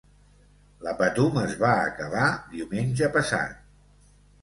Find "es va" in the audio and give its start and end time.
1.43-1.75